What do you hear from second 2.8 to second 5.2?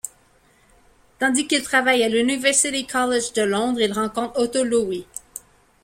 College de Londres, il rencontre Otto Loewi.